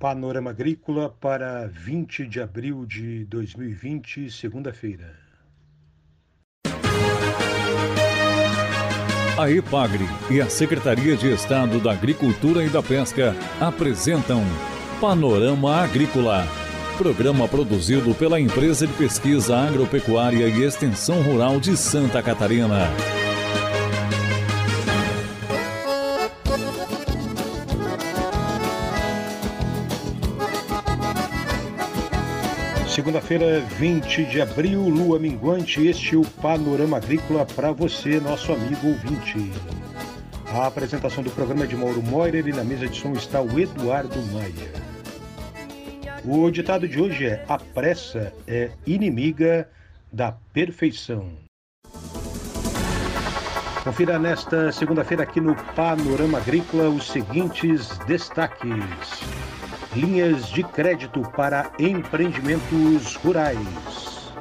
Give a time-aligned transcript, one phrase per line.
[0.00, 5.14] Panorama Agrícola para 20 de abril de 2020, segunda-feira.
[9.38, 14.42] A EPAGRE e a Secretaria de Estado da Agricultura e da Pesca apresentam
[15.02, 16.46] Panorama Agrícola,
[16.96, 22.88] programa produzido pela Empresa de Pesquisa Agropecuária e Extensão Rural de Santa Catarina.
[33.10, 38.86] Segunda-feira, 20 de abril, lua minguante, este é o Panorama Agrícola para você, nosso amigo
[38.86, 39.50] ouvinte.
[40.54, 43.58] A apresentação do programa é de Mauro Moirer e na mesa de som está o
[43.58, 44.72] Eduardo Maia.
[46.24, 49.68] O ditado de hoje é: A pressa é inimiga
[50.12, 51.32] da perfeição.
[53.82, 58.70] Confira nesta segunda-feira aqui no Panorama Agrícola os seguintes destaques
[59.94, 64.32] linhas de crédito para empreendimentos rurais.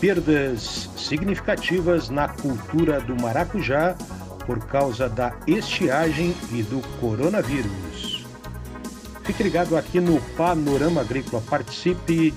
[0.00, 3.96] Perdas significativas na cultura do maracujá
[4.46, 8.26] por causa da estiagem e do coronavírus.
[9.24, 11.42] Fique ligado aqui no Panorama Agrícola.
[11.48, 12.32] Participe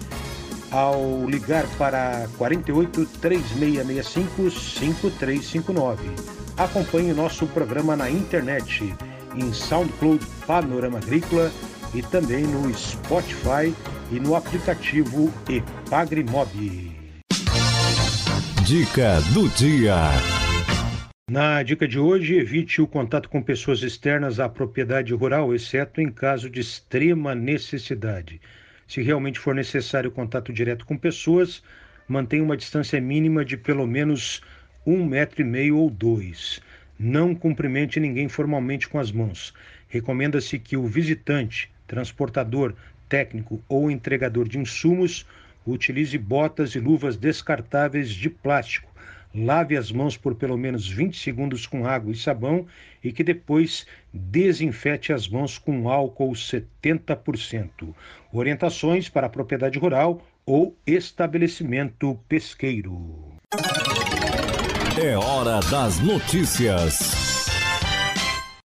[0.72, 6.10] ao ligar para 48 3665 5359.
[6.58, 8.94] Acompanhe nosso programa na internet
[9.36, 11.52] em SoundCloud Panorama Agrícola
[11.94, 13.74] e também no Spotify
[14.12, 16.50] e no aplicativo Epagrimob.
[18.66, 19.96] Dica do dia.
[21.30, 26.12] Na dica de hoje, evite o contato com pessoas externas à propriedade rural, exceto em
[26.12, 28.42] caso de extrema necessidade.
[28.88, 31.64] Se realmente for necessário contato direto com pessoas,
[32.08, 34.42] mantenha uma distância mínima de pelo menos
[34.86, 36.62] um metro e meio ou dois.
[37.04, 39.56] Não cumprimente ninguém formalmente com as mãos.
[39.90, 42.76] Recomenda-se que o visitante, transportador,
[43.10, 45.26] técnico ou entregador de insumos
[45.66, 48.88] utilize botas e luvas descartáveis de plástico.
[49.34, 52.68] Lave as mãos por pelo menos 20 segundos com água e sabão
[53.04, 57.96] e que depois desinfete as mãos com álcool 70%.
[58.32, 63.40] Orientações para a propriedade rural ou estabelecimento pesqueiro.
[65.00, 67.46] É hora das notícias.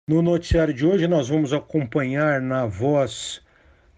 [0.07, 3.41] No noticiário de hoje, nós vamos acompanhar na voz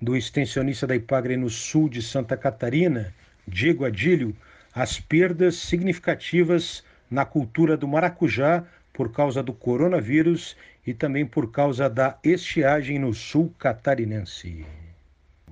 [0.01, 3.13] do extensionista da Ipagre no sul de Santa Catarina,
[3.47, 4.35] Diego Adílio,
[4.73, 11.87] as perdas significativas na cultura do maracujá por causa do coronavírus e também por causa
[11.87, 14.65] da estiagem no sul catarinense.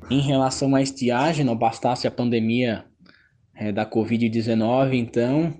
[0.09, 2.83] Em relação à estiagem, não bastasse a pandemia
[3.53, 5.53] é, da Covid-19, então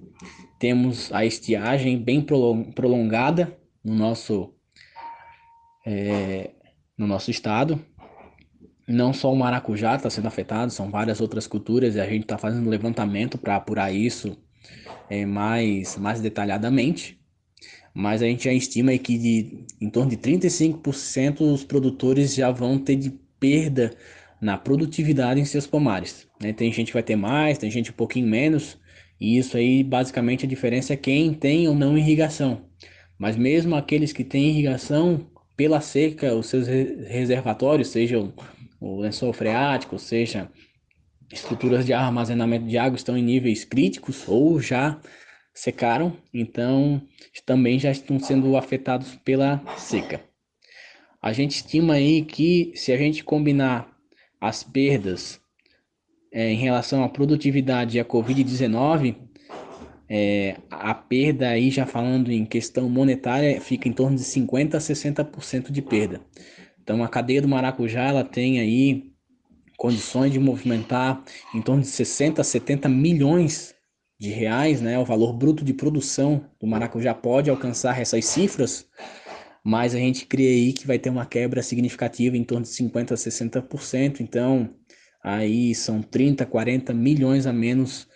[0.60, 4.54] temos a estiagem bem prolongada no nosso,
[5.86, 6.52] é,
[6.98, 7.84] no nosso estado.
[8.88, 12.38] Não só o maracujá está sendo afetado, são várias outras culturas e a gente está
[12.38, 14.38] fazendo levantamento para apurar isso
[15.10, 17.20] é, mais, mais detalhadamente.
[17.94, 22.80] Mas a gente já estima que de, em torno de 35% os produtores já vão
[22.80, 23.92] ter de perda
[24.42, 26.28] na produtividade em seus pomares.
[26.42, 26.52] Né?
[26.52, 28.78] Tem gente que vai ter mais, tem gente um pouquinho menos,
[29.24, 32.66] e isso aí, basicamente, a diferença é quem tem ou não irrigação.
[33.18, 35.26] Mas mesmo aqueles que têm irrigação,
[35.56, 38.34] pela seca, os seus reservatórios, sejam
[38.82, 40.52] o lençol freático, seja
[41.32, 45.00] estruturas de armazenamento de água, estão em níveis críticos ou já
[45.54, 47.02] secaram, então
[47.46, 50.20] também já estão sendo afetados pela seca.
[51.22, 53.90] A gente estima aí que se a gente combinar
[54.42, 55.40] as perdas
[56.34, 59.16] é, em relação à produtividade e à Covid-19,
[60.10, 64.80] é, a perda aí, já falando em questão monetária, fica em torno de 50% a
[64.80, 66.22] 60% de perda.
[66.82, 69.14] Então, a cadeia do maracujá, ela tem aí
[69.78, 71.24] condições de movimentar
[71.54, 73.76] em torno de 60 a 70 milhões
[74.20, 74.98] de reais, né?
[74.98, 78.88] O valor bruto de produção do maracujá pode alcançar essas cifras,
[79.64, 83.14] mas a gente crê aí que vai ter uma quebra significativa em torno de 50
[83.14, 84.20] a 60%.
[84.20, 84.70] Então,
[85.24, 88.08] aí são 30, 40 milhões a menos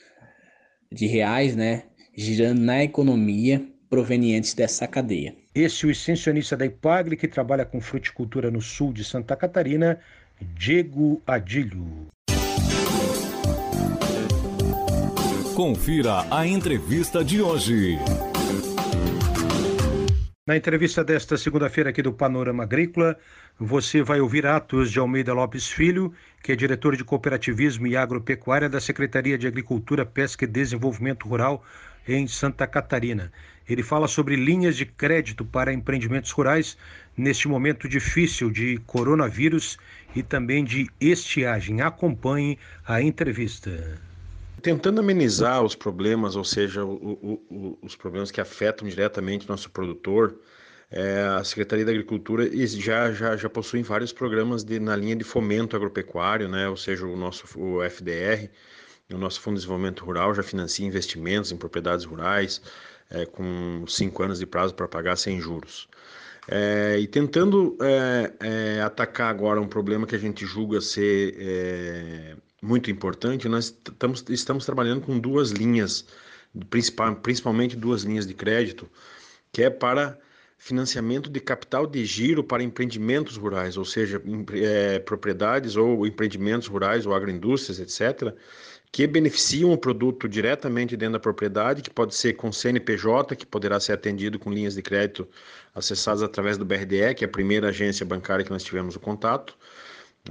[0.92, 1.84] de reais, né,
[2.16, 5.36] girando na economia provenientes dessa cadeia.
[5.56, 10.00] Esse é o extensionista da Ipagre que trabalha com fruticultura no sul de Santa Catarina,
[10.56, 12.08] Diego Adilho.
[15.56, 17.98] Confira a entrevista de hoje.
[20.48, 23.20] Na entrevista desta segunda-feira aqui do Panorama Agrícola,
[23.60, 28.70] você vai ouvir Atos de Almeida Lopes Filho, que é diretor de Cooperativismo e Agropecuária
[28.70, 31.62] da Secretaria de Agricultura, Pesca e Desenvolvimento Rural
[32.08, 33.30] em Santa Catarina.
[33.68, 36.78] Ele fala sobre linhas de crédito para empreendimentos rurais
[37.18, 39.78] neste momento difícil de coronavírus
[40.16, 41.82] e também de estiagem.
[41.82, 44.00] Acompanhe a entrevista.
[44.62, 49.70] Tentando amenizar os problemas, ou seja, o, o, o, os problemas que afetam diretamente nosso
[49.70, 50.40] produtor,
[50.90, 55.24] é, a Secretaria da Agricultura já, já, já possui vários programas de, na linha de
[55.24, 56.68] fomento agropecuário, né?
[56.70, 58.50] ou seja, o nosso o FDR,
[59.14, 62.62] o nosso Fundo de Desenvolvimento Rural já financia investimentos em propriedades rurais
[63.10, 65.88] é, com cinco anos de prazo para pagar sem juros.
[66.50, 72.36] É, e tentando é, é, atacar agora um problema que a gente julga ser é,
[72.62, 76.06] muito importante, nós estamos, estamos trabalhando com duas linhas,
[76.70, 78.90] principal, principalmente duas linhas de crédito,
[79.52, 80.18] que é para
[80.58, 84.22] financiamento de capital de giro para empreendimentos rurais, ou seja,
[84.54, 88.34] é, propriedades ou empreendimentos rurais ou agroindústrias, etc.,
[88.92, 93.80] que beneficiam o produto diretamente dentro da propriedade, que pode ser com CNPJ, que poderá
[93.80, 95.28] ser atendido com linhas de crédito
[95.76, 99.56] acessadas através do BRDE, que é a primeira agência bancária que nós tivemos o contato,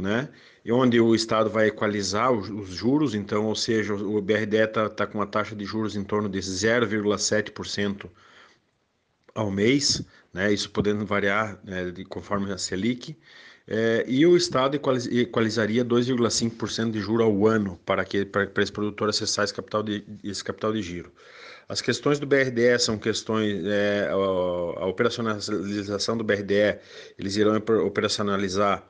[0.01, 0.29] né?
[0.65, 4.89] E onde o Estado vai equalizar os, os juros, então, ou seja, o BRDE está
[4.89, 8.11] tá com uma taxa de juros em torno de 0,7%
[9.35, 10.03] ao mês,
[10.33, 13.17] né, isso podendo variar né, de, conforme a Selic,
[13.69, 18.73] é, e o Estado equalizaria 2,5% de juro ao ano para, que, para, para esse
[18.73, 21.13] produtor acessar esse capital, de, esse capital de giro.
[21.69, 26.79] As questões do BRDE são questões, é, a, a, operacionalização do BRDE,
[27.19, 28.87] eles irão operacionalizar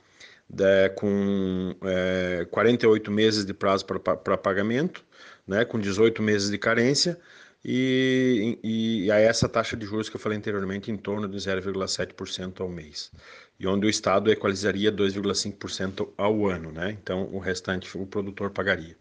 [0.60, 5.04] é, com é, 48 meses de prazo para, pagamento,
[5.46, 7.18] né, com 18 meses de carência,
[7.64, 12.60] e, e, a essa taxa de juros que eu falei anteriormente, em torno de 0,7%
[12.60, 13.10] ao mês.
[13.58, 16.96] E onde o Estado equalizaria 2,5% ao ano, né?
[17.02, 18.96] Então, o restante o produtor pagaria.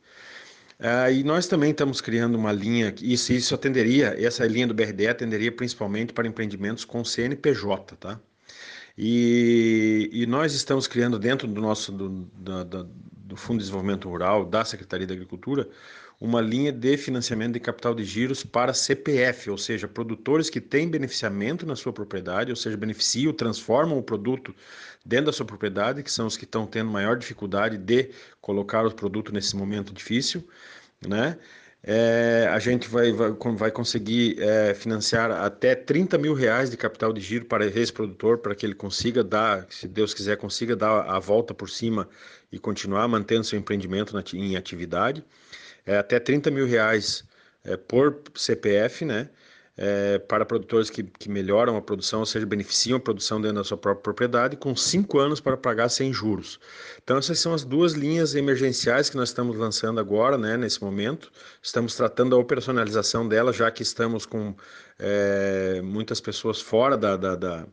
[0.80, 5.08] Ah, e nós também estamos criando uma linha, isso, isso atenderia, essa linha do BRD
[5.08, 8.20] atenderia principalmente para empreendimentos com CNPJ, tá?
[8.98, 12.90] E, e nós estamos criando dentro do nosso do, do,
[13.26, 15.68] do Fundo de Desenvolvimento Rural, da Secretaria da Agricultura,
[16.20, 20.88] uma linha de financiamento de capital de giros para CPF, ou seja, produtores que têm
[20.88, 24.56] beneficiamento na sua propriedade, ou seja, beneficiam, transformam o produto
[25.06, 28.92] dentro da sua propriedade, que são os que estão tendo maior dificuldade de colocar o
[28.94, 30.48] produto nesse momento difícil,
[31.06, 31.38] né?
[31.88, 37.14] É, a gente vai, vai, vai conseguir é, financiar até 30 mil reais de capital
[37.14, 41.02] de giro para esse produtor, para que ele consiga dar, se Deus quiser, consiga dar
[41.02, 42.10] a volta por cima
[42.52, 45.24] e continuar mantendo seu empreendimento em atividade
[45.86, 47.24] é, até 30 mil reais
[47.64, 49.30] é, por CPF, né?
[49.78, 53.64] É, para produtores que, que melhoram a produção, ou seja, beneficiam a produção dentro da
[53.64, 56.60] sua própria propriedade, com cinco anos para pagar sem juros.
[57.04, 61.30] Então, essas são as duas linhas emergenciais que nós estamos lançando agora, né, nesse momento.
[61.62, 64.56] Estamos tratando da operacionalização dela, já que estamos com
[64.98, 67.68] é, muitas pessoas fora da, da, da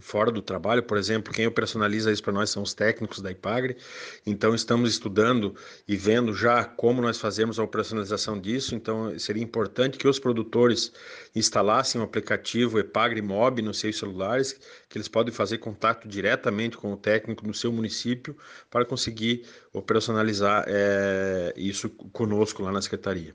[0.00, 3.76] fora do trabalho, por exemplo, quem operacionaliza isso para nós são os técnicos da IPAGRE,
[4.26, 5.54] então estamos estudando
[5.86, 10.92] e vendo já como nós fazemos a operacionalização disso, então seria importante que os produtores
[11.34, 14.58] instalassem o aplicativo IPAGRE Mob nos seus celulares,
[14.88, 18.36] que eles podem fazer contato diretamente com o técnico no seu município
[18.70, 23.34] para conseguir operacionalizar é, isso conosco lá na Secretaria.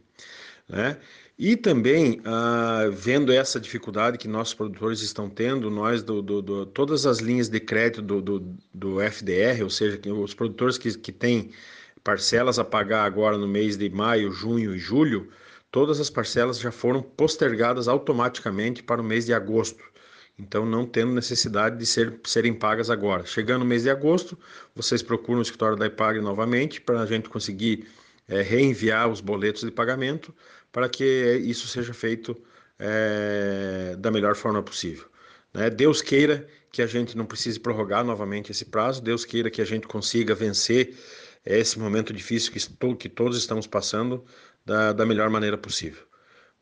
[0.72, 0.98] Né?
[1.38, 6.66] E também, ah, vendo essa dificuldade que nossos produtores estão tendo, nós, do, do, do
[6.66, 11.12] todas as linhas de crédito do, do, do FDR, ou seja, os produtores que, que
[11.12, 11.52] têm
[12.04, 15.30] parcelas a pagar agora no mês de maio, junho e julho,
[15.70, 19.84] todas as parcelas já foram postergadas automaticamente para o mês de agosto.
[20.40, 23.26] Então, não tendo necessidade de ser, serem pagas agora.
[23.26, 24.38] Chegando no mês de agosto,
[24.74, 27.88] vocês procuram o escritório da IPAG novamente para a gente conseguir
[28.28, 30.34] é, reenviar os boletos de pagamento
[30.72, 31.04] para que
[31.44, 32.36] isso seja feito
[32.80, 35.06] é, da melhor forma possível.
[35.54, 35.70] Né?
[35.70, 39.66] Deus queira que a gente não precise prorrogar novamente esse prazo, Deus queira que a
[39.66, 40.96] gente consiga vencer
[41.46, 44.24] esse momento difícil que, que todos estamos passando
[44.66, 46.11] da, da melhor maneira possível.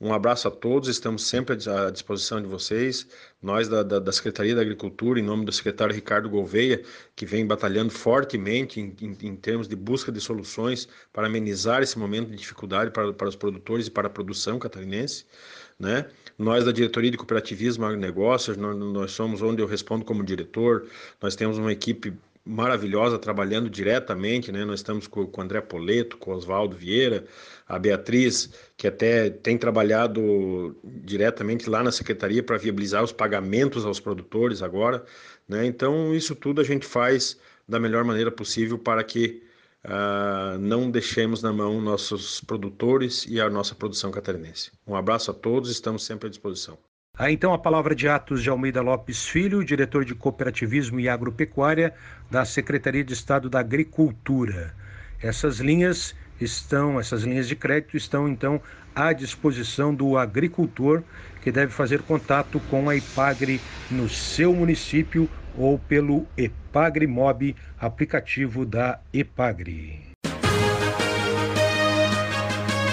[0.02, 3.06] Um abraço a todos, estamos sempre à disposição de vocês.
[3.42, 6.82] Nós da, da, da, Secretaria da Agricultura, em nome do secretário Ricardo Gouveia,
[7.18, 12.00] que vem batalhando fortemente em, em, em termos de busca de soluções para amenizar esse
[12.00, 15.26] momento de dificuldade para, para os produtores e para a produção catarinense.
[15.78, 16.06] Né?
[16.38, 20.88] Nós da Diretoria de Cooperativismo e Agronegócios, nós, nós somos onde eu respondo como diretor,
[21.22, 22.14] nós temos uma equipe
[22.46, 24.66] maravilhosa trabalhando diretamente, né?
[24.66, 27.26] Nós estamos com, com o André Poleto, com o Oswaldo Vieira,
[27.68, 34.00] a Beatriz, que até tem trabalhado diretamente lá na secretaria para viabilizar os pagamentos aos
[34.00, 35.04] produtores agora,
[35.48, 35.66] né?
[35.66, 39.44] Então, isso tudo a gente faz da melhor maneira possível para que
[39.86, 44.72] uh, não deixemos na mão nossos produtores e a nossa produção catarinense.
[44.88, 46.78] Um abraço a todos, estamos sempre à disposição.
[47.20, 51.94] Aí então a palavra de Atos de Almeida Lopes Filho, diretor de Cooperativismo e Agropecuária
[52.32, 54.74] da Secretaria de Estado da Agricultura.
[55.22, 58.62] Essas linhas estão, essas linhas de crédito estão então
[58.96, 61.04] à disposição do agricultor
[61.42, 63.60] que deve fazer contato com a Ipagre
[63.92, 70.10] no seu município ou pelo Epagre Mob, aplicativo da Epagre.